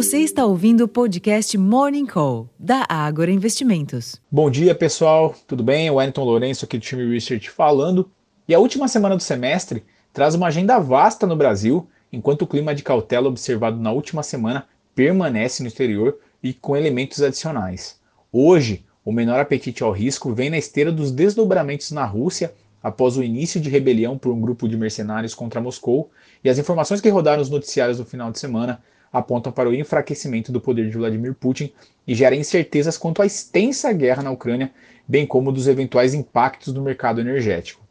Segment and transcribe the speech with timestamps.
[0.00, 4.18] Você está ouvindo o podcast Morning Call, da Ágora Investimentos.
[4.32, 5.34] Bom dia, pessoal.
[5.46, 5.90] Tudo bem?
[5.90, 8.10] O Wellington Lourenço aqui do time Research falando.
[8.48, 12.74] E a última semana do semestre traz uma agenda vasta no Brasil, enquanto o clima
[12.74, 18.00] de cautela observado na última semana permanece no exterior e com elementos adicionais.
[18.32, 23.22] Hoje, o menor apetite ao risco vem na esteira dos desdobramentos na Rússia após o
[23.22, 26.10] início de rebelião por um grupo de mercenários contra Moscou,
[26.42, 28.80] e as informações que rodaram nos noticiários no final de semana
[29.12, 31.72] apontam para o enfraquecimento do poder de Vladimir Putin
[32.06, 34.70] e geram incertezas quanto à extensa guerra na Ucrânia,
[35.06, 37.82] bem como dos eventuais impactos no mercado energético.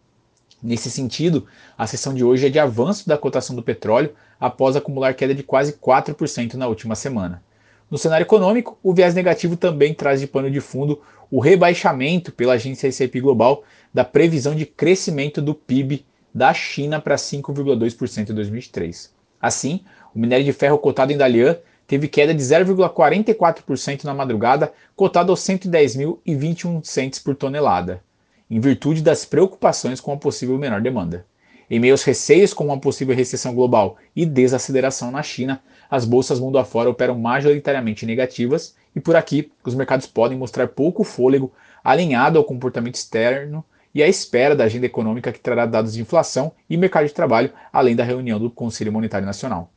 [0.61, 1.45] Nesse sentido,
[1.77, 5.43] a sessão de hoje é de avanço da cotação do petróleo após acumular queda de
[5.43, 7.41] quase 4% na última semana.
[7.89, 12.53] No cenário econômico, o viés negativo também traz de pano de fundo o rebaixamento pela
[12.53, 19.13] agência S&P Global da previsão de crescimento do PIB da China para 5,2% em 2023.
[19.41, 19.81] Assim,
[20.13, 25.39] o minério de ferro cotado em Dalian teve queda de 0,44% na madrugada, cotado aos
[25.41, 28.01] 110.021 centes por tonelada,
[28.49, 31.25] em virtude das preocupações com a possível menor demanda.
[31.69, 36.39] Em meio aos receios com uma possível recessão global e desaceleração na China, as bolsas
[36.39, 41.51] mundo afora operam majoritariamente negativas e por aqui os mercados podem mostrar pouco fôlego
[41.83, 43.63] alinhado ao comportamento externo
[43.93, 47.51] e à espera da agenda econômica que trará dados de inflação e mercado de trabalho,
[47.71, 49.71] além da reunião do Conselho Monetário Nacional.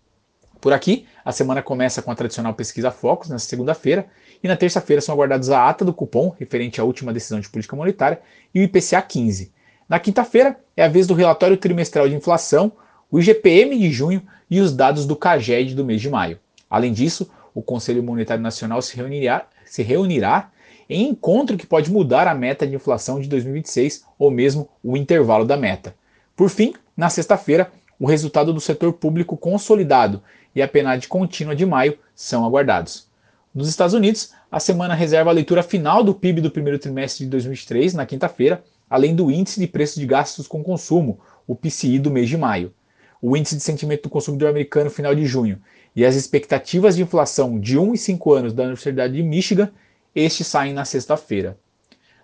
[0.62, 4.06] Por aqui, a semana começa com a tradicional pesquisa Focus, na segunda-feira,
[4.40, 7.74] e na terça-feira são aguardados a ata do cupom, referente à última decisão de política
[7.74, 8.20] monetária,
[8.54, 9.50] e o IPCA 15.
[9.88, 12.70] Na quinta-feira é a vez do relatório trimestral de inflação,
[13.10, 16.38] o IGPM de junho e os dados do CAGED do mês de maio.
[16.70, 20.52] Além disso, o Conselho Monetário Nacional se reunirá, se reunirá
[20.88, 25.44] em encontro que pode mudar a meta de inflação de 2026 ou mesmo o intervalo
[25.44, 25.92] da meta.
[26.36, 27.68] Por fim, na sexta-feira,
[28.02, 30.20] o resultado do setor público consolidado
[30.56, 33.06] e a PNAD contínua de maio são aguardados.
[33.54, 37.30] Nos Estados Unidos, a semana reserva a leitura final do PIB do primeiro trimestre de
[37.30, 42.10] 2023, na quinta-feira, além do Índice de Preços de Gastos com Consumo, o PCI do
[42.10, 42.74] mês de maio,
[43.20, 45.62] o Índice de Sentimento do Consumidor Americano final de junho
[45.94, 49.70] e as expectativas de inflação de 1 e 5 anos da Universidade de Michigan,
[50.12, 51.56] estes saem na sexta-feira.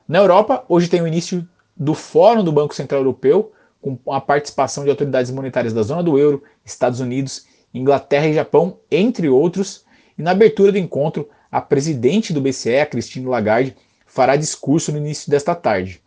[0.08, 4.84] Na Europa, hoje tem o início do Fórum do Banco Central Europeu, com a participação
[4.84, 9.84] de autoridades monetárias da zona do euro, Estados Unidos, Inglaterra e Japão, entre outros,
[10.18, 15.30] e na abertura do encontro, a presidente do BCE, Christine Lagarde, fará discurso no início
[15.30, 16.02] desta tarde.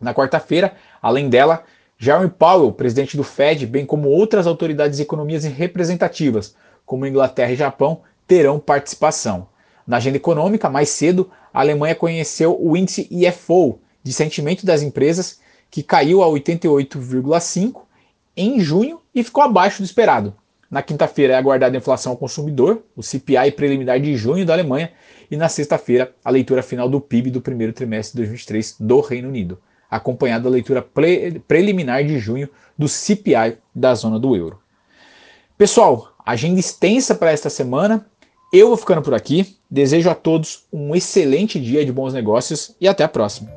[0.00, 1.64] Na quarta-feira, além dela,
[1.98, 7.56] Jeremy Powell, presidente do Fed, bem como outras autoridades de economias representativas, como Inglaterra e
[7.56, 9.48] Japão, terão participação.
[9.86, 15.40] Na agenda econômica, mais cedo, a Alemanha conheceu o índice IFO, de sentimento das empresas,
[15.70, 17.82] que caiu a 88,5
[18.36, 20.34] em junho e ficou abaixo do esperado.
[20.70, 24.90] Na quinta-feira é aguardada a inflação ao consumidor, o CPI preliminar de junho da Alemanha,
[25.30, 29.28] e na sexta-feira a leitura final do PIB do primeiro trimestre de 2023 do Reino
[29.28, 29.58] Unido
[29.90, 34.58] acompanhado da leitura pre preliminar de junho do CPI da zona do euro.
[35.56, 38.06] Pessoal, agenda extensa para esta semana.
[38.52, 39.56] Eu vou ficando por aqui.
[39.70, 43.50] Desejo a todos um excelente dia de bons negócios e até a próxima.